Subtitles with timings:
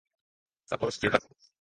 [0.65, 1.27] 札幌市清田区